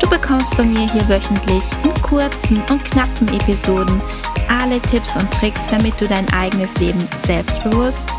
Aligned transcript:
Du 0.00 0.10
bekommst 0.10 0.54
von 0.54 0.72
mir 0.72 0.90
hier 0.92 1.08
wöchentlich 1.08 1.64
in 1.84 1.94
kurzen 2.02 2.62
und 2.70 2.84
knappen 2.84 3.28
Episoden 3.28 4.00
alle 4.48 4.80
Tipps 4.80 5.16
und 5.16 5.30
Tricks, 5.32 5.66
damit 5.68 6.00
du 6.00 6.06
dein 6.06 6.28
eigenes 6.32 6.76
Leben 6.78 7.06
selbstbewusst, 7.24 8.10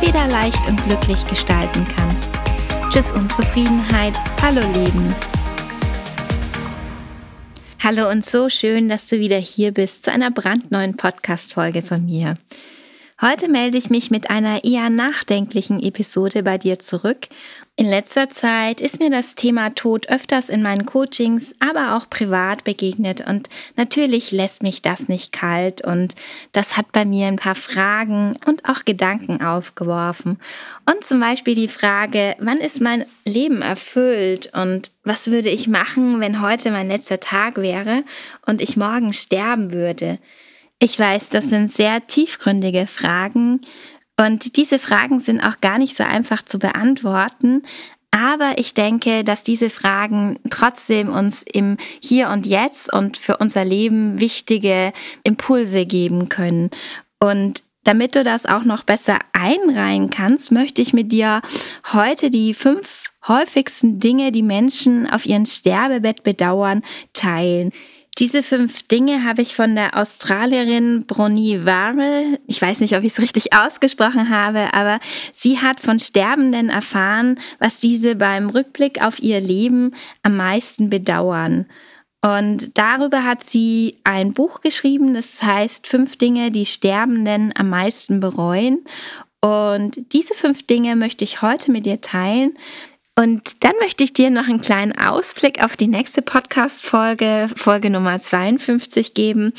wieder 0.00 0.26
leicht 0.28 0.66
und 0.66 0.82
glücklich 0.84 1.26
gestalten 1.26 1.86
kannst. 1.94 2.30
Tschüss 2.90 3.12
Unzufriedenheit, 3.12 4.14
hallo 4.42 4.60
Leben. 4.72 5.14
Hallo 7.82 8.10
und 8.10 8.24
so 8.24 8.48
schön, 8.48 8.88
dass 8.88 9.08
du 9.08 9.18
wieder 9.18 9.36
hier 9.36 9.72
bist 9.72 10.04
zu 10.04 10.12
einer 10.12 10.30
brandneuen 10.30 10.96
Podcast-Folge 10.96 11.82
von 11.82 12.06
mir. 12.06 12.36
Heute 13.20 13.48
melde 13.48 13.78
ich 13.78 13.90
mich 13.90 14.10
mit 14.10 14.30
einer 14.30 14.64
eher 14.64 14.90
nachdenklichen 14.90 15.82
Episode 15.82 16.42
bei 16.42 16.58
dir 16.58 16.78
zurück. 16.78 17.28
In 17.76 17.90
letzter 17.90 18.30
Zeit 18.30 18.80
ist 18.80 19.00
mir 19.00 19.10
das 19.10 19.34
Thema 19.34 19.70
Tod 19.74 20.08
öfters 20.08 20.48
in 20.48 20.62
meinen 20.62 20.86
Coachings, 20.86 21.56
aber 21.58 21.96
auch 21.96 22.08
privat 22.08 22.62
begegnet 22.62 23.26
und 23.26 23.48
natürlich 23.74 24.30
lässt 24.30 24.62
mich 24.62 24.80
das 24.80 25.08
nicht 25.08 25.32
kalt 25.32 25.84
und 25.84 26.14
das 26.52 26.76
hat 26.76 26.92
bei 26.92 27.04
mir 27.04 27.26
ein 27.26 27.34
paar 27.34 27.56
Fragen 27.56 28.36
und 28.46 28.64
auch 28.68 28.84
Gedanken 28.84 29.42
aufgeworfen. 29.42 30.38
Und 30.88 31.02
zum 31.02 31.18
Beispiel 31.18 31.56
die 31.56 31.66
Frage, 31.66 32.36
wann 32.38 32.58
ist 32.58 32.80
mein 32.80 33.06
Leben 33.24 33.60
erfüllt 33.60 34.52
und 34.54 34.92
was 35.02 35.32
würde 35.32 35.50
ich 35.50 35.66
machen, 35.66 36.20
wenn 36.20 36.40
heute 36.40 36.70
mein 36.70 36.86
letzter 36.86 37.18
Tag 37.18 37.56
wäre 37.56 38.04
und 38.46 38.62
ich 38.62 38.76
morgen 38.76 39.12
sterben 39.12 39.72
würde? 39.72 40.20
Ich 40.78 40.98
weiß, 40.98 41.30
das 41.30 41.48
sind 41.48 41.72
sehr 41.72 42.06
tiefgründige 42.06 42.86
Fragen 42.86 43.62
und 44.16 44.56
diese 44.56 44.78
Fragen 44.78 45.20
sind 45.20 45.40
auch 45.40 45.60
gar 45.60 45.78
nicht 45.78 45.96
so 45.96 46.04
einfach 46.04 46.42
zu 46.42 46.58
beantworten. 46.58 47.62
Aber 48.10 48.58
ich 48.58 48.74
denke, 48.74 49.24
dass 49.24 49.42
diese 49.42 49.70
Fragen 49.70 50.38
trotzdem 50.48 51.08
uns 51.08 51.42
im 51.42 51.76
Hier 52.00 52.28
und 52.28 52.46
Jetzt 52.46 52.92
und 52.92 53.16
für 53.16 53.38
unser 53.38 53.64
Leben 53.64 54.20
wichtige 54.20 54.92
Impulse 55.24 55.84
geben 55.84 56.28
können. 56.28 56.70
Und 57.18 57.64
damit 57.82 58.14
du 58.14 58.22
das 58.22 58.46
auch 58.46 58.64
noch 58.64 58.84
besser 58.84 59.18
einreihen 59.32 60.10
kannst, 60.10 60.52
möchte 60.52 60.80
ich 60.80 60.92
mit 60.92 61.10
dir 61.10 61.42
heute 61.92 62.30
die 62.30 62.54
fünf 62.54 63.10
häufigsten 63.26 63.98
Dinge, 63.98 64.30
die 64.30 64.42
Menschen 64.42 65.10
auf 65.10 65.26
ihrem 65.26 65.44
Sterbebett 65.44 66.22
bedauern, 66.22 66.82
teilen. 67.14 67.72
Diese 68.18 68.44
fünf 68.44 68.86
Dinge 68.86 69.24
habe 69.24 69.42
ich 69.42 69.56
von 69.56 69.74
der 69.74 69.96
Australierin 69.96 71.04
Bronnie 71.04 71.64
Warrell, 71.64 72.38
ich 72.46 72.62
weiß 72.62 72.80
nicht, 72.80 72.96
ob 72.96 73.02
ich 73.02 73.12
es 73.12 73.20
richtig 73.20 73.52
ausgesprochen 73.52 74.30
habe, 74.30 74.72
aber 74.72 75.00
sie 75.32 75.58
hat 75.58 75.80
von 75.80 75.98
Sterbenden 75.98 76.68
erfahren, 76.68 77.40
was 77.58 77.80
diese 77.80 78.14
beim 78.14 78.50
Rückblick 78.50 79.02
auf 79.02 79.20
ihr 79.20 79.40
Leben 79.40 79.96
am 80.22 80.36
meisten 80.36 80.90
bedauern. 80.90 81.66
Und 82.22 82.78
darüber 82.78 83.24
hat 83.24 83.42
sie 83.42 83.98
ein 84.04 84.32
Buch 84.32 84.60
geschrieben, 84.60 85.12
das 85.12 85.42
heißt 85.42 85.88
Fünf 85.88 86.16
Dinge, 86.16 86.52
die 86.52 86.66
Sterbenden 86.66 87.52
am 87.56 87.68
meisten 87.68 88.20
bereuen. 88.20 88.84
Und 89.42 90.14
diese 90.14 90.32
fünf 90.32 90.66
Dinge 90.66 90.96
möchte 90.96 91.24
ich 91.24 91.42
heute 91.42 91.70
mit 91.70 91.84
dir 91.84 92.00
teilen. 92.00 92.56
Und 93.16 93.62
dann 93.62 93.74
möchte 93.80 94.02
ich 94.02 94.12
dir 94.12 94.28
noch 94.30 94.48
einen 94.48 94.60
kleinen 94.60 94.98
Ausblick 94.98 95.62
auf 95.62 95.76
die 95.76 95.86
nächste 95.86 96.20
Podcast-Folge, 96.20 97.48
Folge 97.54 97.88
Nummer 97.88 98.18
52 98.18 99.14
geben. 99.14 99.52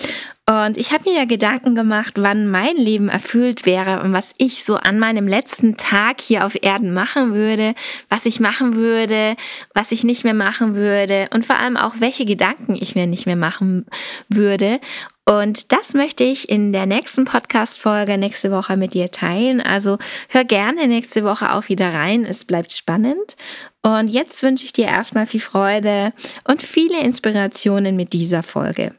Und 0.48 0.78
ich 0.78 0.92
habe 0.92 1.10
mir 1.10 1.16
ja 1.16 1.26
Gedanken 1.26 1.74
gemacht, 1.74 2.16
wann 2.18 2.48
mein 2.48 2.76
Leben 2.76 3.08
erfüllt 3.08 3.66
wäre 3.66 4.04
und 4.04 4.12
was 4.12 4.34
ich 4.38 4.66
so 4.66 4.76
an 4.76 5.00
meinem 5.00 5.28
letzten 5.28 5.78
Tag 5.78 6.20
hier 6.20 6.46
auf 6.46 6.62
Erden 6.62 6.94
machen 6.94 7.34
würde, 7.34 7.76
was 8.10 8.26
ich 8.26 8.42
machen 8.42 8.76
würde, 8.76 9.38
was 9.74 9.94
ich 9.94 10.04
nicht 10.04 10.26
mehr 10.26 10.34
machen 10.34 10.76
würde 10.76 11.30
und 11.34 11.46
vor 11.46 11.56
allem 11.56 11.78
auch, 11.78 11.96
welche 12.00 12.26
Gedanken 12.26 12.76
ich 12.76 12.94
mir 12.94 13.08
nicht 13.08 13.26
mehr 13.26 13.38
machen 13.38 13.86
würde. 14.28 14.82
Und 15.28 15.72
das 15.72 15.96
möchte 15.96 16.24
ich 16.24 16.50
in 16.50 16.72
der 16.72 16.86
nächsten 16.86 17.26
Podcast-Folge 17.26 18.20
nächste 18.20 18.52
Woche 18.52 18.78
mit 18.78 18.94
dir 18.94 19.10
teilen. 19.10 19.60
Also 19.60 19.98
hör 20.30 20.44
gerne 20.44 20.88
nächste 20.88 21.24
Woche 21.24 21.54
auch 21.54 21.68
wieder 21.68 21.92
rein. 21.92 22.26
Es 22.26 22.46
bleibt 22.46 22.72
spannend. 22.72 23.36
Und 23.82 24.10
jetzt 24.10 24.44
wünsche 24.44 24.66
ich 24.66 24.74
dir 24.74 24.86
erstmal 24.86 25.26
viel 25.26 25.40
Freude 25.40 26.14
und 26.44 26.62
viele 26.62 27.00
Inspirationen 27.02 27.96
mit 27.96 28.14
dieser 28.14 28.44
Folge. 28.44 28.94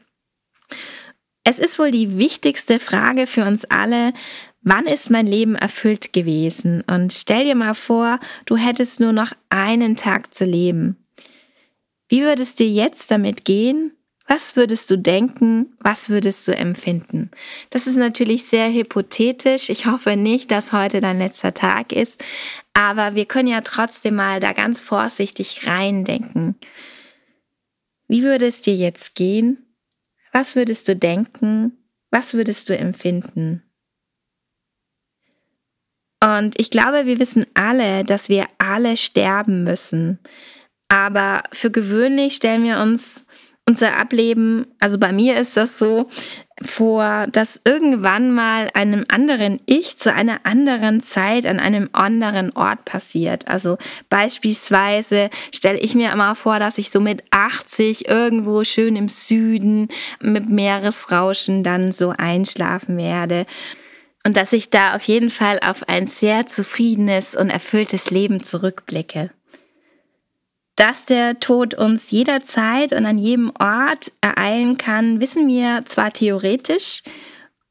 Es 1.45 1.59
ist 1.59 1.79
wohl 1.79 1.91
die 1.91 2.17
wichtigste 2.17 2.77
Frage 2.79 3.25
für 3.25 3.45
uns 3.45 3.63
alle, 3.63 4.11
wann 4.61 4.85
ist 4.85 5.09
mein 5.09 5.27
Leben 5.27 5.55
erfüllt 5.55 6.11
gewesen? 6.11 6.83
Und 6.87 7.13
stell 7.13 7.45
dir 7.45 7.55
mal 7.55 7.73
vor, 7.73 8.19
du 8.45 8.57
hättest 8.57 8.99
nur 8.99 9.13
noch 9.13 9.31
einen 9.49 9.95
Tag 9.95 10.33
zu 10.35 10.43
leben. 10.43 10.97
Wie 12.09 12.23
würde 12.23 12.43
es 12.43 12.55
dir 12.55 12.69
jetzt 12.69 13.09
damit 13.11 13.45
gehen? 13.45 13.96
Was 14.27 14.57
würdest 14.57 14.91
du 14.91 14.97
denken? 14.97 15.77
Was 15.79 16.09
würdest 16.09 16.47
du 16.47 16.55
empfinden? 16.55 17.31
Das 17.69 17.87
ist 17.87 17.95
natürlich 17.95 18.43
sehr 18.43 18.69
hypothetisch. 18.71 19.69
Ich 19.69 19.85
hoffe 19.85 20.17
nicht, 20.17 20.51
dass 20.51 20.73
heute 20.73 20.99
dein 20.99 21.17
letzter 21.17 21.53
Tag 21.53 21.93
ist. 21.93 22.21
Aber 22.73 23.15
wir 23.15 23.25
können 23.25 23.47
ja 23.47 23.61
trotzdem 23.61 24.15
mal 24.15 24.41
da 24.41 24.51
ganz 24.51 24.81
vorsichtig 24.81 25.65
reindenken. 25.65 26.55
Wie 28.09 28.23
würde 28.23 28.47
es 28.47 28.61
dir 28.61 28.75
jetzt 28.75 29.15
gehen? 29.15 29.65
Was 30.33 30.55
würdest 30.55 30.89
du 30.89 30.95
denken? 30.95 31.77
Was 32.11 32.33
würdest 32.33 32.67
du 32.67 32.77
empfinden? 32.77 33.63
Und 36.21 36.59
ich 36.59 36.69
glaube, 36.69 37.05
wir 37.05 37.19
wissen 37.19 37.45
alle, 37.53 38.03
dass 38.03 38.27
wir 38.27 38.47
alle 38.57 38.97
sterben 38.97 39.63
müssen. 39.63 40.19
Aber 40.89 41.43
für 41.53 41.71
gewöhnlich 41.71 42.35
stellen 42.35 42.63
wir 42.63 42.79
uns 42.79 43.25
unser 43.67 43.97
Ableben, 43.97 44.65
also 44.79 44.97
bei 44.97 45.11
mir 45.11 45.37
ist 45.37 45.57
das 45.57 45.77
so, 45.77 46.07
vor, 46.61 47.27
dass 47.31 47.61
irgendwann 47.65 48.31
mal 48.31 48.71
einem 48.73 49.05
anderen 49.09 49.59
Ich 49.67 49.97
zu 49.97 50.11
einer 50.11 50.39
anderen 50.43 51.01
Zeit 51.01 51.45
an 51.45 51.59
einem 51.59 51.89
anderen 51.91 52.51
Ort 52.55 52.83
passiert. 52.85 53.47
Also 53.47 53.77
beispielsweise 54.09 55.29
stelle 55.53 55.77
ich 55.77 55.93
mir 55.93 56.11
immer 56.11 56.33
vor, 56.33 56.57
dass 56.57 56.79
ich 56.79 56.89
so 56.89 56.99
mit 56.99 57.23
80 57.29 58.07
irgendwo 58.07 58.63
schön 58.63 58.95
im 58.95 59.07
Süden 59.07 59.89
mit 60.19 60.49
Meeresrauschen 60.49 61.63
dann 61.63 61.91
so 61.91 62.13
einschlafen 62.17 62.97
werde. 62.97 63.45
Und 64.25 64.35
dass 64.35 64.51
ich 64.51 64.71
da 64.71 64.95
auf 64.95 65.03
jeden 65.03 65.29
Fall 65.29 65.59
auf 65.59 65.87
ein 65.87 66.07
sehr 66.07 66.47
zufriedenes 66.47 67.35
und 67.35 67.49
erfülltes 67.49 68.09
Leben 68.09 68.43
zurückblicke 68.43 69.29
dass 70.77 71.05
der 71.05 71.39
Tod 71.39 71.73
uns 71.73 72.09
jederzeit 72.11 72.93
und 72.93 73.05
an 73.05 73.17
jedem 73.17 73.51
Ort 73.59 74.11
ereilen 74.21 74.77
kann, 74.77 75.19
wissen 75.19 75.47
wir 75.47 75.81
zwar 75.85 76.11
theoretisch 76.11 77.03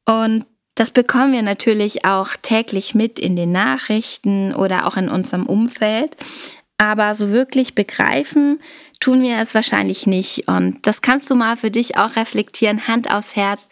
und 0.05 0.45
das 0.75 0.91
bekommen 0.91 1.33
wir 1.33 1.41
natürlich 1.41 2.05
auch 2.05 2.35
täglich 2.43 2.93
mit 2.93 3.19
in 3.19 3.35
den 3.35 3.51
Nachrichten 3.51 4.53
oder 4.53 4.85
auch 4.85 4.95
in 4.95 5.09
unserem 5.09 5.47
Umfeld, 5.47 6.15
aber 6.77 7.15
so 7.15 7.29
wirklich 7.29 7.73
begreifen 7.73 8.59
tun 8.99 9.23
wir 9.23 9.39
es 9.39 9.55
wahrscheinlich 9.55 10.05
nicht. 10.05 10.47
Und 10.47 10.85
das 10.85 11.01
kannst 11.01 11.29
du 11.29 11.35
mal 11.35 11.57
für 11.57 11.71
dich 11.71 11.97
auch 11.97 12.15
reflektieren, 12.15 12.87
Hand 12.87 13.11
aufs 13.11 13.35
Herz. 13.35 13.69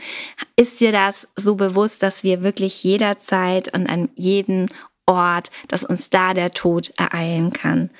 Ist 0.55 0.79
dir 0.79 0.91
das 0.91 1.27
so 1.35 1.55
bewusst, 1.55 2.01
dass 2.01 2.23
wir 2.23 2.41
wirklich 2.41 2.83
jederzeit 2.83 3.71
und 3.73 3.87
an 3.87 4.09
jedem 4.15 4.67
Ort, 5.05 5.51
dass 5.67 5.83
uns 5.83 6.09
da 6.09 6.33
der 6.33 6.51
Tod 6.51 6.91
ereilen 6.97 7.51
kann? 7.53 7.91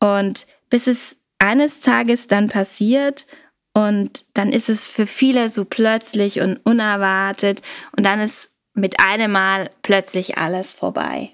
Und 0.00 0.46
bis 0.70 0.86
es 0.86 1.16
eines 1.38 1.80
Tages 1.80 2.26
dann 2.26 2.48
passiert 2.48 3.26
und 3.72 4.24
dann 4.34 4.52
ist 4.52 4.68
es 4.68 4.88
für 4.88 5.06
viele 5.06 5.48
so 5.48 5.64
plötzlich 5.64 6.40
und 6.40 6.58
unerwartet 6.64 7.62
und 7.96 8.04
dann 8.04 8.20
ist 8.20 8.52
mit 8.74 9.00
einem 9.00 9.32
Mal 9.32 9.70
plötzlich 9.82 10.38
alles 10.38 10.72
vorbei. 10.72 11.30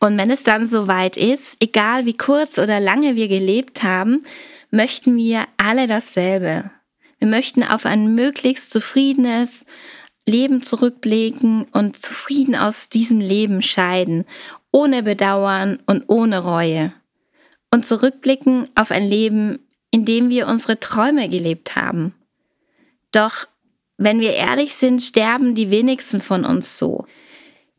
Und 0.00 0.18
wenn 0.18 0.30
es 0.30 0.42
dann 0.42 0.64
soweit 0.64 1.16
ist, 1.16 1.56
egal 1.60 2.04
wie 2.04 2.16
kurz 2.16 2.58
oder 2.58 2.80
lange 2.80 3.16
wir 3.16 3.28
gelebt 3.28 3.82
haben, 3.82 4.24
möchten 4.70 5.16
wir 5.16 5.46
alle 5.56 5.86
dasselbe. 5.86 6.70
Wir 7.18 7.28
möchten 7.28 7.62
auf 7.62 7.86
ein 7.86 8.14
möglichst 8.14 8.70
zufriedenes 8.70 9.64
Leben 10.26 10.62
zurückblicken 10.62 11.64
und 11.72 11.96
zufrieden 11.96 12.56
aus 12.56 12.88
diesem 12.88 13.20
Leben 13.20 13.62
scheiden, 13.62 14.24
ohne 14.72 15.02
Bedauern 15.02 15.78
und 15.86 16.04
ohne 16.08 16.42
Reue 16.42 16.92
und 17.74 17.84
zurückblicken 17.84 18.68
auf 18.76 18.92
ein 18.92 19.04
Leben, 19.04 19.58
in 19.90 20.04
dem 20.04 20.30
wir 20.30 20.46
unsere 20.46 20.78
Träume 20.78 21.28
gelebt 21.28 21.74
haben. 21.74 22.14
Doch 23.10 23.48
wenn 23.96 24.20
wir 24.20 24.32
ehrlich 24.32 24.76
sind, 24.76 25.02
sterben 25.02 25.56
die 25.56 25.72
wenigsten 25.72 26.20
von 26.20 26.44
uns 26.44 26.78
so. 26.78 27.04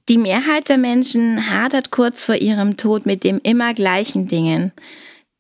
Die 0.10 0.18
Mehrheit 0.18 0.68
der 0.68 0.78
Menschen 0.78 1.50
hadert 1.50 1.92
kurz 1.92 2.26
vor 2.26 2.36
ihrem 2.36 2.76
Tod 2.76 3.06
mit 3.06 3.24
dem 3.24 3.40
immer 3.42 3.74
gleichen 3.74 4.28
Dingen. 4.28 4.74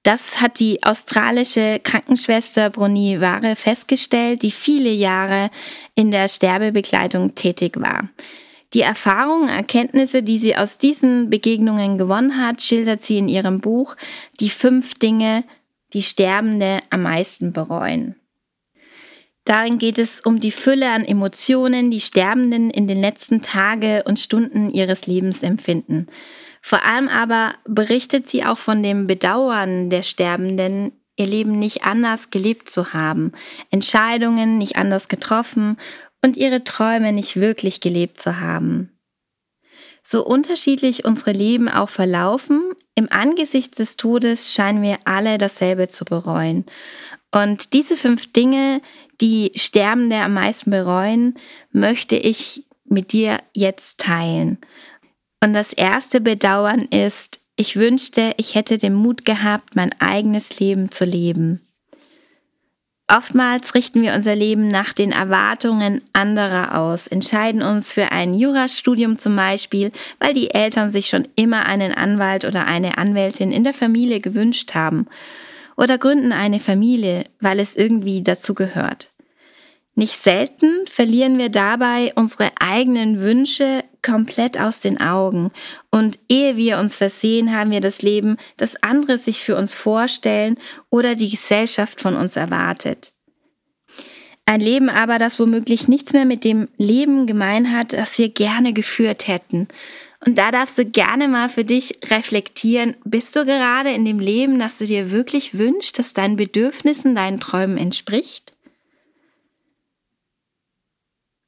Das 0.04 0.40
hat 0.40 0.62
die 0.62 0.82
australische 0.84 1.82
Krankenschwester 1.84 2.70
Bruni 2.70 3.20
Ware 3.20 3.58
festgestellt, 3.58 4.42
die 4.42 4.52
viele 4.52 4.92
Jahre 4.92 5.50
in 5.96 6.12
der 6.12 6.30
Sterbebegleitung 6.30 7.36
tätig 7.36 7.78
war. 7.78 8.08
Die 8.74 8.82
Erfahrungen, 8.82 9.48
Erkenntnisse, 9.48 10.24
die 10.24 10.38
sie 10.38 10.56
aus 10.56 10.78
diesen 10.78 11.30
Begegnungen 11.30 11.98
gewonnen 11.98 12.42
hat, 12.42 12.62
schildert 12.62 13.04
sie 13.04 13.18
in 13.18 13.28
ihrem 13.28 13.60
Buch 13.60 13.96
Die 14.40 14.50
fünf 14.50 14.96
Dinge, 14.96 15.44
die 15.94 16.04
Sterbende 16.04 16.80
am 16.90 17.04
meisten 17.04 17.54
bereuen. 17.54 18.16
Darin 19.46 19.78
geht 19.78 20.00
es 20.00 20.22
um 20.22 20.40
die 20.40 20.52
Fülle 20.52 20.90
an 20.90 21.06
Emotionen, 21.06 21.92
die 21.92 22.00
Sterbenden 22.02 22.72
in 22.72 22.88
den 22.88 23.00
letzten 23.00 23.42
Tage 23.42 24.04
und 24.06 24.20
Stunden 24.20 24.72
ihres 24.72 25.06
Lebens 25.06 25.44
empfinden. 25.44 26.08
Vor 26.62 26.84
allem 26.84 27.08
aber 27.08 27.54
berichtet 27.68 28.28
sie 28.28 28.44
auch 28.44 28.58
von 28.58 28.82
dem 28.82 29.06
Bedauern 29.06 29.92
der 29.92 30.02
Sterbenden, 30.02 30.94
ihr 31.16 31.28
Leben 31.28 31.60
nicht 31.60 31.84
anders 31.84 32.32
gelebt 32.32 32.70
zu 32.70 32.92
haben, 32.92 33.34
Entscheidungen 33.70 34.58
nicht 34.58 34.76
anders 34.76 35.08
getroffen 35.08 35.78
und 36.26 36.38
ihre 36.38 36.64
Träume 36.64 37.14
nicht 37.14 37.36
wirklich 37.36 37.82
gelebt 37.82 38.20
zu 38.20 38.40
haben. 38.40 38.90
So 40.02 40.26
unterschiedlich 40.26 41.06
unsere 41.06 41.34
Leben 41.34 41.70
auch 41.70 41.90
verlaufen, 41.90 42.64
im 42.96 43.12
Angesicht 43.12 43.78
des 43.78 43.96
Todes 43.96 44.52
scheinen 44.52 44.82
wir 44.82 44.98
alle 45.06 45.38
dasselbe 45.38 45.88
zu 45.88 46.04
bereuen. 46.04 46.66
Und 47.32 47.74
diese 47.74 47.96
fünf 47.96 48.32
Dinge, 48.34 48.82
die 49.22 49.52
Sterbende 49.56 50.16
am 50.18 50.34
meisten 50.34 50.72
bereuen, 50.72 51.36
möchte 51.72 52.16
ich 52.16 52.66
mit 52.86 53.14
dir 53.14 53.40
jetzt 53.54 54.00
teilen. 54.00 54.58
Und 55.44 55.54
das 55.54 55.74
erste 55.74 56.22
Bedauern 56.22 56.88
ist, 56.90 57.40
ich 57.56 57.76
wünschte, 57.76 58.34
ich 58.38 58.56
hätte 58.56 58.80
den 58.80 58.96
Mut 58.96 59.26
gehabt, 59.26 59.76
mein 59.76 59.94
eigenes 60.02 60.60
Leben 60.60 60.92
zu 60.92 61.06
leben. 61.06 61.62
Oftmals 63.08 63.76
richten 63.76 64.02
wir 64.02 64.14
unser 64.14 64.36
Leben 64.36 64.68
nach 64.68 64.92
den 64.92 65.12
Erwartungen 65.12 66.02
anderer 66.12 66.76
aus, 66.80 67.06
entscheiden 67.06 67.62
uns 67.62 67.94
für 67.94 68.12
ein 68.12 68.34
Jurastudium 68.34 69.20
zum 69.20 69.36
Beispiel, 69.36 69.92
weil 70.20 70.34
die 70.34 70.50
Eltern 70.50 70.90
sich 70.90 71.08
schon 71.08 71.28
immer 71.36 71.68
einen 71.68 71.94
Anwalt 71.94 72.46
oder 72.46 72.66
eine 72.66 72.98
Anwältin 72.98 73.52
in 73.52 73.64
der 73.64 73.76
Familie 73.76 74.22
gewünscht 74.22 74.74
haben, 74.74 75.06
oder 75.78 76.00
gründen 76.00 76.32
eine 76.32 76.60
Familie, 76.60 77.26
weil 77.42 77.60
es 77.60 77.76
irgendwie 77.76 78.24
dazu 78.24 78.56
gehört. 78.56 79.12
Nicht 79.94 80.20
selten 80.20 80.85
verlieren 80.96 81.38
wir 81.38 81.50
dabei 81.50 82.14
unsere 82.16 82.52
eigenen 82.58 83.20
Wünsche 83.20 83.84
komplett 84.02 84.58
aus 84.58 84.80
den 84.80 85.02
Augen. 85.02 85.52
Und 85.92 86.20
ehe 86.30 86.56
wir 86.56 86.78
uns 86.78 86.96
versehen, 86.96 87.54
haben 87.54 87.72
wir 87.72 87.82
das 87.82 88.02
Leben, 88.02 88.38
das 88.56 88.82
andere 88.82 89.18
sich 89.18 89.40
für 89.40 89.58
uns 89.58 89.74
vorstellen 89.74 90.58
oder 90.90 91.16
die 91.16 91.28
Gesellschaft 91.28 92.00
von 92.00 92.16
uns 92.16 92.38
erwartet. 92.38 93.12
Ein 94.46 94.62
Leben 94.62 94.88
aber, 94.88 95.18
das 95.18 95.38
womöglich 95.38 95.90
nichts 95.90 96.14
mehr 96.14 96.24
mit 96.24 96.46
dem 96.46 96.70
Leben 96.78 97.28
gemein 97.28 97.76
hat, 97.76 97.92
das 97.92 98.18
wir 98.18 98.30
gerne 98.30 98.72
geführt 98.72 99.28
hätten. 99.28 99.68
Und 100.26 100.38
da 100.38 100.50
darfst 100.50 100.78
du 100.78 100.86
gerne 100.86 101.28
mal 101.28 101.50
für 101.50 101.66
dich 101.66 102.00
reflektieren, 102.06 102.96
bist 103.04 103.36
du 103.36 103.44
gerade 103.44 103.92
in 103.92 104.06
dem 104.06 104.20
Leben, 104.20 104.60
das 104.60 104.78
du 104.78 104.86
dir 104.86 105.12
wirklich 105.12 105.58
wünschst, 105.58 106.00
das 106.00 106.14
deinen 106.14 106.38
Bedürfnissen, 106.38 107.16
deinen 107.16 107.42
Träumen 107.42 107.78
entspricht? 107.78 108.55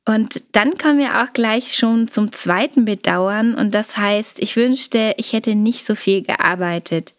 Und 0.08 0.42
dann 0.54 0.76
kommen 0.76 1.00
wir 1.00 1.22
auch 1.22 1.34
gleich 1.34 1.76
schon 1.76 2.08
zum 2.08 2.32
zweiten 2.32 2.86
Bedauern 2.86 3.56
und 3.56 3.76
das 3.76 3.98
heißt, 3.98 4.42
ich 4.42 4.56
wünschte, 4.56 5.14
ich 5.18 5.34
hätte 5.34 5.54
nicht 5.54 5.84
so 5.84 5.96
viel 5.96 6.22
gearbeitet. 6.22 7.14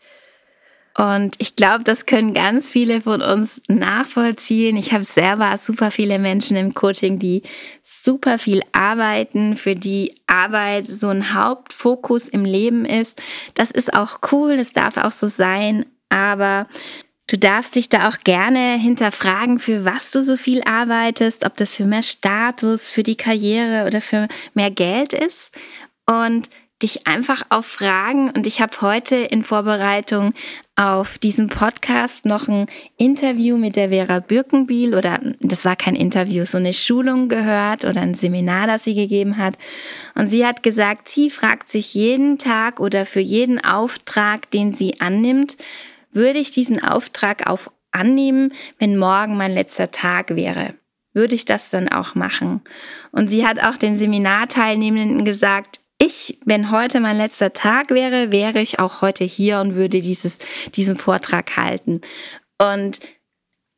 Und 0.96 1.36
ich 1.36 1.54
glaube, 1.54 1.84
das 1.84 2.06
können 2.06 2.32
ganz 2.32 2.70
viele 2.70 3.02
von 3.02 3.20
uns 3.20 3.62
nachvollziehen. 3.68 4.78
Ich 4.78 4.94
habe 4.94 5.04
selber 5.04 5.54
super 5.58 5.90
viele 5.90 6.18
Menschen 6.18 6.56
im 6.56 6.72
Coaching, 6.72 7.18
die 7.18 7.42
super 7.82 8.38
viel 8.38 8.62
arbeiten, 8.72 9.56
für 9.56 9.74
die 9.74 10.14
Arbeit 10.26 10.86
so 10.86 11.08
ein 11.08 11.34
Hauptfokus 11.34 12.26
im 12.26 12.46
Leben 12.46 12.86
ist. 12.86 13.20
Das 13.52 13.70
ist 13.70 13.92
auch 13.92 14.20
cool, 14.32 14.56
das 14.56 14.72
darf 14.72 14.96
auch 14.96 15.12
so 15.12 15.26
sein. 15.26 15.84
Aber 16.08 16.66
Du 17.28 17.36
darfst 17.36 17.76
dich 17.76 17.90
da 17.90 18.08
auch 18.08 18.16
gerne 18.24 18.78
hinterfragen, 18.78 19.58
für 19.58 19.84
was 19.84 20.10
du 20.10 20.22
so 20.22 20.36
viel 20.36 20.62
arbeitest, 20.62 21.44
ob 21.44 21.56
das 21.56 21.76
für 21.76 21.84
mehr 21.84 22.02
Status, 22.02 22.90
für 22.90 23.02
die 23.02 23.16
Karriere 23.16 23.86
oder 23.86 24.00
für 24.00 24.28
mehr 24.54 24.70
Geld 24.70 25.12
ist. 25.12 25.54
Und 26.06 26.48
dich 26.82 27.06
einfach 27.06 27.42
auch 27.48 27.64
fragen. 27.64 28.30
Und 28.30 28.46
ich 28.46 28.60
habe 28.60 28.80
heute 28.80 29.16
in 29.16 29.42
Vorbereitung 29.42 30.32
auf 30.76 31.18
diesen 31.18 31.48
Podcast 31.48 32.24
noch 32.24 32.46
ein 32.46 32.66
Interview 32.96 33.56
mit 33.56 33.74
der 33.74 33.88
Vera 33.88 34.20
Birkenbiel 34.20 34.94
oder 34.94 35.20
das 35.40 35.64
war 35.64 35.74
kein 35.74 35.96
Interview, 35.96 36.44
so 36.44 36.56
eine 36.56 36.72
Schulung 36.72 37.28
gehört 37.28 37.84
oder 37.84 38.00
ein 38.00 38.14
Seminar, 38.14 38.68
das 38.68 38.84
sie 38.84 38.94
gegeben 38.94 39.38
hat. 39.38 39.58
Und 40.14 40.28
sie 40.28 40.46
hat 40.46 40.62
gesagt, 40.62 41.08
sie 41.08 41.30
fragt 41.30 41.68
sich 41.68 41.94
jeden 41.94 42.38
Tag 42.38 42.78
oder 42.78 43.06
für 43.06 43.20
jeden 43.20 43.62
Auftrag, 43.62 44.48
den 44.52 44.72
sie 44.72 45.00
annimmt, 45.00 45.56
würde 46.12 46.38
ich 46.38 46.50
diesen 46.50 46.82
Auftrag 46.82 47.46
auch 47.46 47.70
annehmen, 47.90 48.52
wenn 48.78 48.96
morgen 48.96 49.36
mein 49.36 49.52
letzter 49.52 49.90
Tag 49.90 50.34
wäre? 50.36 50.74
Würde 51.12 51.34
ich 51.34 51.44
das 51.44 51.70
dann 51.70 51.88
auch 51.88 52.14
machen? 52.14 52.62
Und 53.12 53.28
sie 53.28 53.46
hat 53.46 53.60
auch 53.60 53.76
den 53.76 53.96
Seminarteilnehmenden 53.96 55.24
gesagt, 55.24 55.80
ich, 55.98 56.38
wenn 56.44 56.70
heute 56.70 57.00
mein 57.00 57.16
letzter 57.16 57.52
Tag 57.52 57.90
wäre, 57.90 58.30
wäre 58.30 58.60
ich 58.60 58.78
auch 58.78 59.02
heute 59.02 59.24
hier 59.24 59.60
und 59.60 59.74
würde 59.74 60.00
dieses, 60.00 60.38
diesen 60.76 60.94
Vortrag 60.94 61.56
halten. 61.56 62.00
Und 62.58 63.00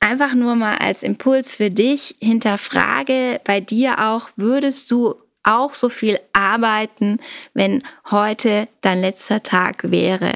einfach 0.01 0.35
nur 0.35 0.55
mal 0.55 0.77
als 0.77 1.03
Impuls 1.03 1.55
für 1.55 1.71
dich, 1.71 2.17
hinterfrage 2.21 3.41
bei 3.45 3.61
dir 3.61 4.01
auch, 4.01 4.29
würdest 4.37 4.91
du 4.91 5.15
auch 5.43 5.73
so 5.73 5.89
viel 5.89 6.21
arbeiten, 6.35 7.21
wenn 7.55 7.83
heute 8.11 8.69
dein 8.83 9.01
letzter 9.01 9.43
Tag 9.43 9.91
wäre? 9.91 10.35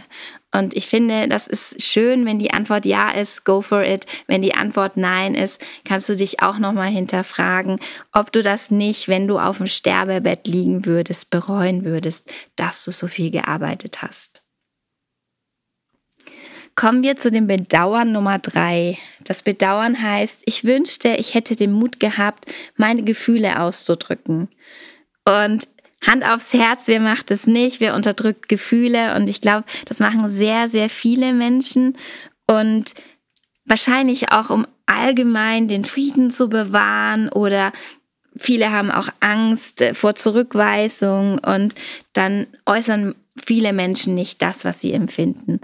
Und 0.54 0.72
ich 0.74 0.86
finde, 0.86 1.26
das 1.26 1.48
ist 1.48 1.82
schön, 1.82 2.24
wenn 2.26 2.38
die 2.38 2.52
Antwort 2.52 2.86
ja 2.86 3.10
ist, 3.10 3.44
go 3.44 3.60
for 3.60 3.84
it. 3.84 4.06
Wenn 4.28 4.40
die 4.40 4.54
Antwort 4.54 4.96
nein 4.96 5.34
ist, 5.34 5.60
kannst 5.84 6.08
du 6.08 6.14
dich 6.14 6.42
auch 6.42 6.58
nochmal 6.58 6.90
hinterfragen, 6.90 7.80
ob 8.12 8.30
du 8.30 8.40
das 8.40 8.70
nicht, 8.70 9.08
wenn 9.08 9.26
du 9.26 9.40
auf 9.40 9.56
dem 9.56 9.66
Sterbebett 9.66 10.46
liegen 10.46 10.86
würdest, 10.86 11.30
bereuen 11.30 11.84
würdest, 11.84 12.32
dass 12.54 12.84
du 12.84 12.92
so 12.92 13.08
viel 13.08 13.32
gearbeitet 13.32 14.00
hast. 14.00 14.44
Kommen 16.76 17.02
wir 17.02 17.16
zu 17.16 17.32
dem 17.32 17.48
Bedauern 17.48 18.12
Nummer 18.12 18.38
drei. 18.38 18.96
Das 19.24 19.42
Bedauern 19.42 20.00
heißt, 20.00 20.42
ich 20.46 20.62
wünschte, 20.62 21.16
ich 21.16 21.34
hätte 21.34 21.56
den 21.56 21.72
Mut 21.72 21.98
gehabt, 21.98 22.52
meine 22.76 23.02
Gefühle 23.02 23.58
auszudrücken. 23.58 24.48
Und 25.24 25.66
Hand 26.06 26.24
aufs 26.24 26.52
Herz, 26.52 26.86
wer 26.86 27.00
macht 27.00 27.30
es 27.30 27.46
nicht? 27.46 27.80
Wer 27.80 27.94
unterdrückt 27.94 28.48
Gefühle? 28.48 29.14
Und 29.14 29.28
ich 29.28 29.40
glaube, 29.40 29.64
das 29.86 29.98
machen 29.98 30.28
sehr, 30.28 30.68
sehr 30.68 30.88
viele 30.88 31.32
Menschen. 31.32 31.96
Und 32.46 32.94
wahrscheinlich 33.64 34.30
auch, 34.32 34.50
um 34.50 34.66
allgemein 34.86 35.68
den 35.68 35.84
Frieden 35.84 36.30
zu 36.30 36.48
bewahren 36.48 37.28
oder 37.30 37.72
viele 38.36 38.70
haben 38.70 38.90
auch 38.90 39.08
Angst 39.20 39.80
äh, 39.80 39.94
vor 39.94 40.14
Zurückweisung 40.14 41.38
und 41.38 41.74
dann 42.12 42.46
äußern 42.66 43.14
viele 43.42 43.72
Menschen 43.72 44.14
nicht 44.14 44.42
das, 44.42 44.64
was 44.64 44.80
sie 44.80 44.92
empfinden. 44.92 45.60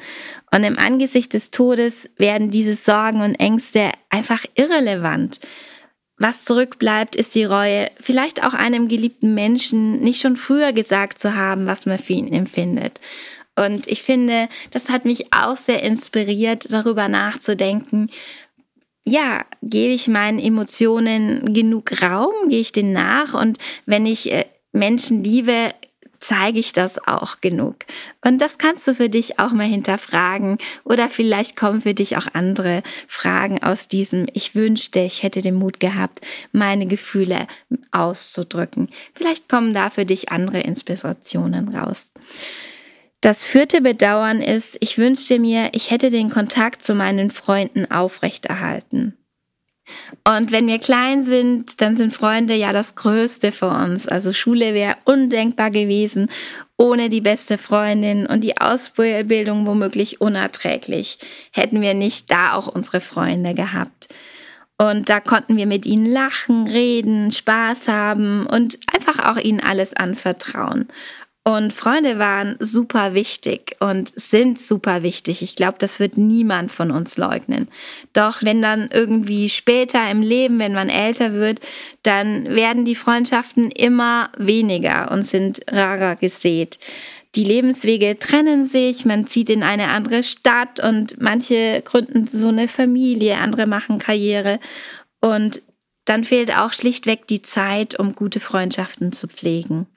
Und 0.50 0.64
im 0.64 0.78
Angesicht 0.78 1.34
des 1.34 1.50
Todes 1.50 2.10
werden 2.16 2.50
diese 2.50 2.74
Sorgen 2.74 3.20
und 3.20 3.38
Ängste 3.38 3.90
einfach 4.08 4.44
irrelevant. 4.54 5.40
Was 6.20 6.44
zurückbleibt, 6.44 7.16
ist 7.16 7.34
die 7.34 7.44
Reue, 7.44 7.90
vielleicht 7.98 8.44
auch 8.44 8.52
einem 8.52 8.88
geliebten 8.88 9.32
Menschen 9.32 10.00
nicht 10.00 10.20
schon 10.20 10.36
früher 10.36 10.74
gesagt 10.74 11.18
zu 11.18 11.34
haben, 11.34 11.64
was 11.64 11.86
man 11.86 11.98
für 11.98 12.12
ihn 12.12 12.30
empfindet. 12.30 13.00
Und 13.56 13.86
ich 13.86 14.02
finde, 14.02 14.50
das 14.70 14.90
hat 14.90 15.06
mich 15.06 15.32
auch 15.32 15.56
sehr 15.56 15.82
inspiriert, 15.82 16.70
darüber 16.70 17.08
nachzudenken, 17.08 18.10
ja, 19.06 19.46
gebe 19.62 19.94
ich 19.94 20.08
meinen 20.08 20.38
Emotionen 20.38 21.54
genug 21.54 22.02
Raum, 22.02 22.50
gehe 22.50 22.60
ich 22.60 22.72
denen 22.72 22.92
nach? 22.92 23.32
Und 23.32 23.56
wenn 23.86 24.04
ich 24.04 24.30
äh, 24.30 24.44
Menschen 24.72 25.24
liebe, 25.24 25.72
zeige 26.20 26.60
ich 26.60 26.72
das 26.72 26.98
auch 27.06 27.40
genug? 27.40 27.76
Und 28.24 28.38
das 28.38 28.58
kannst 28.58 28.86
du 28.86 28.94
für 28.94 29.08
dich 29.08 29.38
auch 29.38 29.52
mal 29.52 29.66
hinterfragen 29.66 30.58
oder 30.84 31.08
vielleicht 31.08 31.56
kommen 31.56 31.80
für 31.80 31.94
dich 31.94 32.16
auch 32.16 32.28
andere 32.32 32.82
Fragen 33.08 33.62
aus 33.62 33.88
diesem, 33.88 34.26
ich 34.32 34.54
wünschte, 34.54 35.00
ich 35.00 35.22
hätte 35.22 35.42
den 35.42 35.54
Mut 35.54 35.80
gehabt, 35.80 36.20
meine 36.52 36.86
Gefühle 36.86 37.46
auszudrücken. 37.90 38.90
Vielleicht 39.14 39.48
kommen 39.48 39.74
da 39.74 39.90
für 39.90 40.04
dich 40.04 40.30
andere 40.30 40.60
Inspirationen 40.60 41.74
raus. 41.74 42.12
Das 43.20 43.44
vierte 43.44 43.82
Bedauern 43.82 44.40
ist, 44.40 44.78
ich 44.80 44.96
wünschte 44.96 45.38
mir, 45.38 45.70
ich 45.72 45.90
hätte 45.90 46.10
den 46.10 46.30
Kontakt 46.30 46.82
zu 46.82 46.94
meinen 46.94 47.30
Freunden 47.30 47.90
aufrechterhalten. 47.90 49.14
Und 50.24 50.52
wenn 50.52 50.66
wir 50.66 50.78
klein 50.78 51.22
sind, 51.22 51.80
dann 51.80 51.94
sind 51.94 52.12
Freunde 52.12 52.54
ja 52.54 52.72
das 52.72 52.94
Größte 52.94 53.52
für 53.52 53.68
uns. 53.68 54.06
Also 54.08 54.32
Schule 54.32 54.74
wäre 54.74 54.96
undenkbar 55.04 55.70
gewesen 55.70 56.28
ohne 56.80 57.10
die 57.10 57.20
beste 57.20 57.58
Freundin 57.58 58.24
und 58.24 58.42
die 58.42 58.56
Ausbildung 58.58 59.66
womöglich 59.66 60.22
unerträglich. 60.22 61.18
Hätten 61.52 61.82
wir 61.82 61.92
nicht 61.92 62.30
da 62.30 62.54
auch 62.54 62.68
unsere 62.68 63.02
Freunde 63.02 63.52
gehabt. 63.52 64.08
Und 64.78 65.10
da 65.10 65.20
konnten 65.20 65.58
wir 65.58 65.66
mit 65.66 65.84
ihnen 65.84 66.06
lachen, 66.06 66.66
reden, 66.66 67.32
Spaß 67.32 67.88
haben 67.88 68.46
und 68.46 68.78
einfach 68.94 69.18
auch 69.30 69.36
ihnen 69.36 69.60
alles 69.60 69.92
anvertrauen. 69.92 70.88
Und 71.50 71.72
Freunde 71.72 72.20
waren 72.20 72.54
super 72.60 73.12
wichtig 73.12 73.74
und 73.80 74.12
sind 74.14 74.56
super 74.56 75.02
wichtig. 75.02 75.42
Ich 75.42 75.56
glaube, 75.56 75.78
das 75.80 75.98
wird 75.98 76.16
niemand 76.16 76.70
von 76.70 76.92
uns 76.92 77.16
leugnen. 77.16 77.66
Doch 78.12 78.44
wenn 78.44 78.62
dann 78.62 78.88
irgendwie 78.92 79.48
später 79.48 80.08
im 80.12 80.22
Leben, 80.22 80.60
wenn 80.60 80.74
man 80.74 80.88
älter 80.88 81.32
wird, 81.32 81.58
dann 82.04 82.44
werden 82.50 82.84
die 82.84 82.94
Freundschaften 82.94 83.72
immer 83.72 84.30
weniger 84.38 85.10
und 85.10 85.24
sind 85.26 85.62
rarer 85.68 86.14
gesät. 86.14 86.78
Die 87.34 87.42
Lebenswege 87.42 88.16
trennen 88.16 88.64
sich, 88.64 89.04
man 89.04 89.26
zieht 89.26 89.50
in 89.50 89.64
eine 89.64 89.88
andere 89.88 90.22
Stadt 90.22 90.78
und 90.78 91.20
manche 91.20 91.82
gründen 91.84 92.28
so 92.28 92.46
eine 92.46 92.68
Familie, 92.68 93.38
andere 93.38 93.66
machen 93.66 93.98
Karriere. 93.98 94.60
Und 95.20 95.62
dann 96.04 96.22
fehlt 96.22 96.56
auch 96.56 96.72
schlichtweg 96.72 97.26
die 97.26 97.42
Zeit, 97.42 97.98
um 97.98 98.14
gute 98.14 98.38
Freundschaften 98.38 99.10
zu 99.10 99.26
pflegen. 99.26 99.88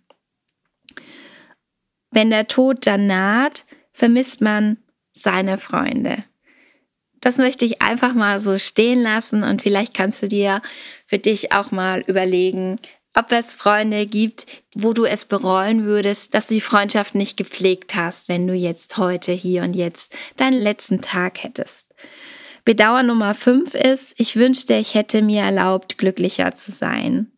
Wenn 2.13 2.29
der 2.29 2.47
Tod 2.47 2.85
dann 2.85 3.07
naht, 3.07 3.65
vermisst 3.91 4.39
man 4.39 4.77
seine 5.13 5.57
Freunde. 5.57 6.23
Das 7.21 7.37
möchte 7.37 7.65
ich 7.65 7.81
einfach 7.81 8.13
mal 8.13 8.39
so 8.39 8.59
stehen 8.59 9.01
lassen 9.01 9.43
und 9.43 9.61
vielleicht 9.61 9.93
kannst 9.95 10.21
du 10.21 10.27
dir 10.27 10.61
für 11.07 11.17
dich 11.17 11.53
auch 11.53 11.71
mal 11.71 12.01
überlegen, 12.01 12.79
ob 13.15 13.31
es 13.31 13.55
Freunde 13.55 14.05
gibt, 14.05 14.45
wo 14.75 14.93
du 14.93 15.05
es 15.05 15.25
bereuen 15.25 15.85
würdest, 15.85 16.33
dass 16.33 16.47
du 16.47 16.55
die 16.55 16.61
Freundschaft 16.61 17.15
nicht 17.15 17.37
gepflegt 17.37 17.95
hast, 17.95 18.27
wenn 18.27 18.47
du 18.47 18.53
jetzt 18.53 18.97
heute, 18.97 19.31
hier 19.31 19.63
und 19.63 19.75
jetzt 19.75 20.15
deinen 20.37 20.59
letzten 20.59 21.01
Tag 21.01 21.43
hättest. 21.43 21.95
Bedauer 22.65 23.03
Nummer 23.03 23.35
5 23.35 23.73
ist, 23.75 24.13
ich 24.17 24.35
wünschte, 24.35 24.75
ich 24.75 24.93
hätte 24.95 25.21
mir 25.21 25.41
erlaubt, 25.41 25.97
glücklicher 25.97 26.53
zu 26.55 26.71
sein. 26.71 27.31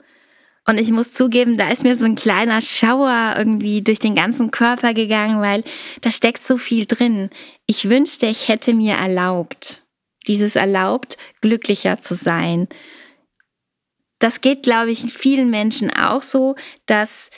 Und 0.68 0.80
ich 0.80 0.92
muss 0.92 1.14
zugeben, 1.14 1.58
da 1.58 1.70
ist 1.70 1.84
mir 1.84 1.96
so 1.96 2.06
ein 2.06 2.16
kleiner 2.16 2.60
Schauer 2.60 3.36
irgendwie 3.38 3.84
durch 3.84 4.00
den 4.00 4.16
ganzen 4.16 4.50
Körper 4.50 4.94
gegangen, 4.94 5.40
weil 5.42 5.64
da 6.02 6.10
steckt 6.10 6.44
so 6.44 6.58
viel 6.58 6.88
drin. 6.88 7.30
Ich 7.68 7.88
wünschte, 7.88 8.26
ich 8.26 8.48
hätte 8.48 8.74
mir 8.74 8.96
erlaubt, 8.96 9.84
dieses 10.28 10.56
erlaubt, 10.56 11.18
glücklicher 11.42 12.00
zu 12.00 12.16
sein. 12.16 12.68
Das 14.18 14.42
geht, 14.42 14.64
glaube 14.64 14.90
ich, 14.90 15.02
vielen 15.14 15.52
Menschen 15.52 15.92
auch 15.92 16.24
so, 16.24 16.56
dass 16.88 17.30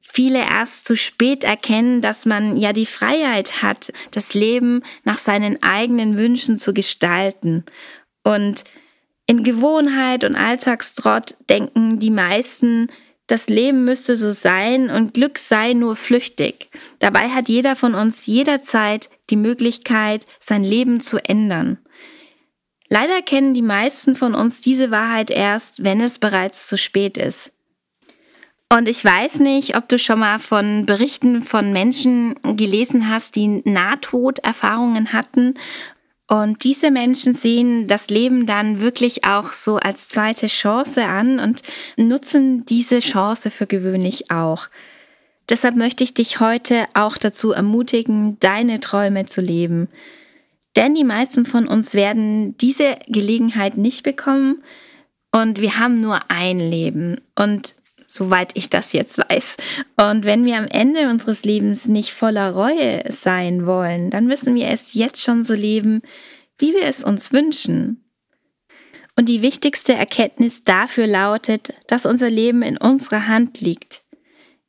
viele 0.00 0.38
erst 0.38 0.86
zu 0.86 0.96
spät 0.96 1.42
erkennen, 1.42 2.00
dass 2.00 2.26
man 2.26 2.56
ja 2.56 2.72
die 2.72 2.86
Freiheit 2.86 3.62
hat, 3.62 3.92
das 4.12 4.34
Leben 4.34 4.82
nach 5.02 5.18
seinen 5.18 5.62
eigenen 5.64 6.16
Wünschen 6.16 6.58
zu 6.58 6.72
gestalten. 6.72 7.64
Und 8.22 8.64
in 9.26 9.42
Gewohnheit 9.42 10.24
und 10.24 10.36
Alltagstrott 10.36 11.34
denken 11.50 11.98
die 11.98 12.10
meisten, 12.10 12.88
das 13.26 13.48
Leben 13.48 13.84
müsste 13.84 14.16
so 14.16 14.30
sein 14.30 14.88
und 14.88 15.14
Glück 15.14 15.38
sei 15.38 15.72
nur 15.72 15.96
flüchtig. 15.96 16.70
Dabei 17.00 17.30
hat 17.30 17.48
jeder 17.48 17.74
von 17.74 17.94
uns 17.94 18.26
jederzeit 18.26 19.10
die 19.30 19.36
Möglichkeit, 19.36 20.26
sein 20.38 20.62
Leben 20.62 21.00
zu 21.00 21.18
ändern. 21.18 21.78
Leider 22.88 23.20
kennen 23.22 23.52
die 23.52 23.62
meisten 23.62 24.14
von 24.14 24.36
uns 24.36 24.60
diese 24.60 24.92
Wahrheit 24.92 25.32
erst, 25.32 25.82
wenn 25.82 26.00
es 26.00 26.20
bereits 26.20 26.68
zu 26.68 26.78
spät 26.78 27.18
ist. 27.18 27.52
Und 28.72 28.88
ich 28.88 29.04
weiß 29.04 29.40
nicht, 29.40 29.76
ob 29.76 29.88
du 29.88 29.98
schon 29.98 30.20
mal 30.20 30.38
von 30.38 30.86
Berichten 30.86 31.42
von 31.42 31.72
Menschen 31.72 32.34
gelesen 32.56 33.08
hast, 33.08 33.34
die 33.34 33.62
Nahtoderfahrungen 33.64 35.12
hatten 35.12 35.54
und 36.28 36.64
diese 36.64 36.90
Menschen 36.90 37.34
sehen 37.34 37.86
das 37.86 38.08
Leben 38.08 38.46
dann 38.46 38.80
wirklich 38.80 39.24
auch 39.24 39.52
so 39.52 39.76
als 39.76 40.08
zweite 40.08 40.48
Chance 40.48 41.04
an 41.04 41.38
und 41.38 41.62
nutzen 41.96 42.66
diese 42.66 42.98
Chance 42.98 43.50
für 43.50 43.66
gewöhnlich 43.66 44.30
auch. 44.30 44.68
Deshalb 45.48 45.76
möchte 45.76 46.02
ich 46.02 46.14
dich 46.14 46.40
heute 46.40 46.86
auch 46.94 47.16
dazu 47.16 47.52
ermutigen, 47.52 48.38
deine 48.40 48.80
Träume 48.80 49.26
zu 49.26 49.40
leben. 49.40 49.88
Denn 50.74 50.96
die 50.96 51.04
meisten 51.04 51.46
von 51.46 51.68
uns 51.68 51.94
werden 51.94 52.58
diese 52.58 52.96
Gelegenheit 53.06 53.76
nicht 53.76 54.02
bekommen 54.02 54.64
und 55.30 55.60
wir 55.60 55.78
haben 55.78 56.00
nur 56.00 56.28
ein 56.28 56.58
Leben. 56.58 57.20
Und 57.36 57.74
soweit 58.06 58.52
ich 58.54 58.70
das 58.70 58.92
jetzt 58.92 59.18
weiß. 59.18 59.56
Und 59.96 60.24
wenn 60.24 60.44
wir 60.44 60.56
am 60.56 60.66
Ende 60.66 61.08
unseres 61.08 61.44
Lebens 61.44 61.86
nicht 61.86 62.12
voller 62.12 62.50
Reue 62.50 63.04
sein 63.10 63.66
wollen, 63.66 64.10
dann 64.10 64.26
müssen 64.26 64.54
wir 64.54 64.68
es 64.68 64.94
jetzt 64.94 65.22
schon 65.22 65.44
so 65.44 65.54
leben, 65.54 66.02
wie 66.58 66.72
wir 66.72 66.84
es 66.84 67.04
uns 67.04 67.32
wünschen. 67.32 68.02
Und 69.16 69.28
die 69.28 69.42
wichtigste 69.42 69.94
Erkenntnis 69.94 70.62
dafür 70.62 71.06
lautet, 71.06 71.74
dass 71.86 72.04
unser 72.06 72.28
Leben 72.28 72.62
in 72.62 72.76
unserer 72.76 73.28
Hand 73.28 73.60
liegt. 73.60 74.02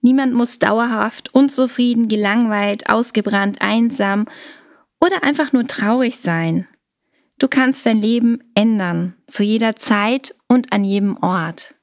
Niemand 0.01 0.33
muss 0.33 0.59
dauerhaft 0.59 1.33
unzufrieden, 1.33 2.07
gelangweilt, 2.07 2.89
ausgebrannt, 2.89 3.61
einsam 3.61 4.25
oder 5.01 5.23
einfach 5.23 5.51
nur 5.53 5.67
traurig 5.67 6.17
sein. 6.17 6.67
Du 7.39 7.47
kannst 7.47 7.85
dein 7.85 8.01
Leben 8.01 8.39
ändern, 8.55 9.15
zu 9.27 9.43
jeder 9.43 9.75
Zeit 9.75 10.33
und 10.47 10.71
an 10.71 10.83
jedem 10.83 11.17
Ort. 11.17 11.75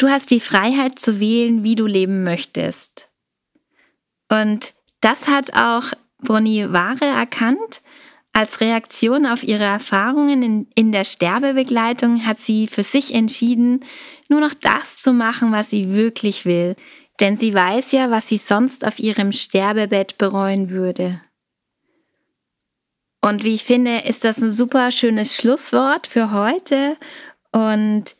Du 0.00 0.08
hast 0.08 0.30
die 0.30 0.40
Freiheit 0.40 0.98
zu 0.98 1.20
wählen, 1.20 1.62
wie 1.62 1.76
du 1.76 1.84
leben 1.84 2.24
möchtest. 2.24 3.10
Und 4.30 4.72
das 5.02 5.28
hat 5.28 5.52
auch 5.52 5.92
Bonnie 6.22 6.72
Ware 6.72 7.04
erkannt. 7.04 7.82
Als 8.32 8.62
Reaktion 8.62 9.26
auf 9.26 9.42
ihre 9.42 9.64
Erfahrungen 9.64 10.42
in, 10.42 10.68
in 10.74 10.90
der 10.90 11.04
Sterbebegleitung 11.04 12.24
hat 12.24 12.38
sie 12.38 12.66
für 12.66 12.82
sich 12.82 13.12
entschieden, 13.12 13.84
nur 14.30 14.40
noch 14.40 14.54
das 14.54 15.02
zu 15.02 15.12
machen, 15.12 15.52
was 15.52 15.68
sie 15.68 15.92
wirklich 15.92 16.46
will. 16.46 16.76
Denn 17.20 17.36
sie 17.36 17.52
weiß 17.52 17.92
ja, 17.92 18.10
was 18.10 18.26
sie 18.26 18.38
sonst 18.38 18.86
auf 18.86 18.98
ihrem 19.00 19.32
Sterbebett 19.32 20.16
bereuen 20.16 20.70
würde. 20.70 21.20
Und 23.20 23.44
wie 23.44 23.54
ich 23.54 23.64
finde, 23.64 23.98
ist 23.98 24.24
das 24.24 24.38
ein 24.38 24.50
super 24.50 24.92
schönes 24.92 25.36
Schlusswort 25.36 26.06
für 26.06 26.32
heute. 26.32 26.96
Und 27.52 28.16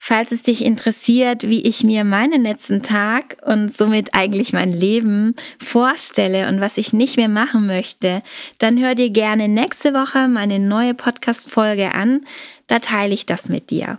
Falls 0.00 0.32
es 0.32 0.42
dich 0.42 0.64
interessiert, 0.64 1.48
wie 1.48 1.62
ich 1.62 1.82
mir 1.82 2.04
meinen 2.04 2.42
letzten 2.42 2.82
Tag 2.82 3.36
und 3.44 3.72
somit 3.72 4.14
eigentlich 4.14 4.52
mein 4.52 4.72
Leben 4.72 5.34
vorstelle 5.62 6.48
und 6.48 6.60
was 6.60 6.78
ich 6.78 6.92
nicht 6.92 7.16
mehr 7.16 7.28
machen 7.28 7.66
möchte, 7.66 8.22
dann 8.58 8.78
hör 8.78 8.94
dir 8.94 9.10
gerne 9.10 9.48
nächste 9.48 9.94
Woche 9.94 10.28
meine 10.28 10.60
neue 10.60 10.94
Podcast-Folge 10.94 11.94
an. 11.94 12.24
Da 12.68 12.78
teile 12.78 13.12
ich 13.12 13.26
das 13.26 13.48
mit 13.48 13.70
dir. 13.70 13.98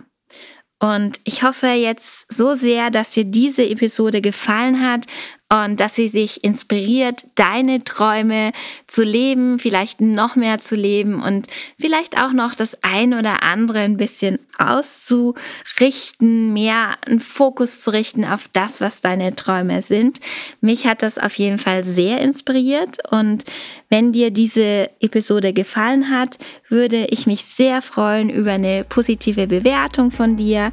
Und 0.82 1.20
ich 1.24 1.42
hoffe 1.42 1.66
jetzt 1.66 2.32
so 2.32 2.54
sehr, 2.54 2.90
dass 2.90 3.12
dir 3.12 3.24
diese 3.24 3.68
Episode 3.68 4.22
gefallen 4.22 4.80
hat 4.80 5.04
und 5.52 5.80
dass 5.80 5.96
sie 5.96 6.08
sich 6.08 6.44
inspiriert, 6.44 7.24
deine 7.34 7.82
Träume 7.82 8.52
zu 8.86 9.02
leben, 9.02 9.58
vielleicht 9.58 10.00
noch 10.00 10.36
mehr 10.36 10.60
zu 10.60 10.76
leben 10.76 11.20
und 11.20 11.48
vielleicht 11.78 12.18
auch 12.18 12.32
noch 12.32 12.54
das 12.54 12.78
ein 12.82 13.14
oder 13.14 13.42
andere 13.42 13.80
ein 13.80 13.96
bisschen 13.96 14.38
auszurichten, 14.58 16.52
mehr 16.52 16.90
einen 17.04 17.18
Fokus 17.18 17.80
zu 17.82 17.90
richten 17.90 18.24
auf 18.24 18.48
das, 18.52 18.80
was 18.80 19.00
deine 19.00 19.34
Träume 19.34 19.82
sind. 19.82 20.20
Mich 20.60 20.86
hat 20.86 21.02
das 21.02 21.18
auf 21.18 21.34
jeden 21.34 21.58
Fall 21.58 21.82
sehr 21.82 22.20
inspiriert 22.20 22.98
und 23.10 23.44
wenn 23.88 24.12
dir 24.12 24.30
diese 24.30 24.88
Episode 25.00 25.52
gefallen 25.52 26.10
hat, 26.10 26.38
würde 26.68 27.06
ich 27.06 27.26
mich 27.26 27.44
sehr 27.44 27.82
freuen 27.82 28.30
über 28.30 28.52
eine 28.52 28.84
positive 28.84 29.48
Bewertung 29.48 30.12
von 30.12 30.36
dir. 30.36 30.70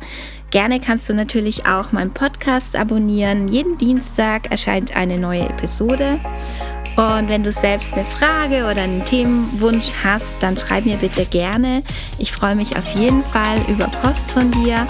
Gerne 0.50 0.80
kannst 0.80 1.10
du 1.10 1.13
natürlich 1.13 1.66
auch 1.66 1.92
meinen 1.92 2.12
Podcast 2.12 2.75
abonnieren. 2.75 3.50
Jeden 3.50 3.77
Dienstag 3.77 4.50
erscheint 4.50 4.96
eine 4.96 5.18
neue 5.18 5.50
Episode. 5.50 6.20
Und 6.96 7.30
wenn 7.30 7.44
du 7.44 7.51
selbst 7.51 7.94
eine 7.94 8.06
Frage 8.06 8.63
oder 8.63 8.82
einen 8.82 9.06
Themenwunsch 9.06 9.92
hast, 10.04 10.42
dann 10.42 10.58
schreib 10.58 10.86
mir 10.86 10.98
bitte 10.98 11.25
gerne. 11.25 11.84
Ich 12.18 12.32
freue 12.32 12.56
mich 12.56 12.75
auf 12.75 12.88
jeden 12.96 13.24
Fall 13.24 13.60
über 13.68 13.88
Post 13.88 14.32
von 14.32 14.50
dir 14.50 14.88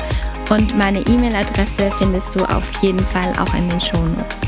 und 0.49 0.77
meine 0.77 1.01
E-Mail-Adresse 1.01 1.89
findest 1.97 2.33
du 2.33 2.45
auf 2.45 2.81
jeden 2.81 2.99
Fall 2.99 3.33
auch 3.37 3.53
in 3.53 3.69
den 3.69 3.81
Shownotes. 3.81 4.41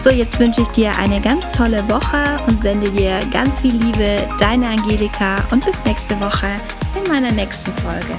So, 0.00 0.10
jetzt 0.10 0.38
wünsche 0.38 0.62
ich 0.62 0.68
dir 0.68 0.96
eine 0.96 1.20
ganz 1.20 1.50
tolle 1.50 1.82
Woche 1.88 2.38
und 2.46 2.62
sende 2.62 2.88
dir 2.88 3.18
ganz 3.32 3.58
viel 3.58 3.74
Liebe, 3.74 4.28
deine 4.38 4.68
Angelika 4.68 5.38
und 5.50 5.64
bis 5.64 5.84
nächste 5.84 6.20
Woche 6.20 6.46
in 6.94 7.10
meiner 7.10 7.32
nächsten 7.32 7.72
Folge. 7.72 8.14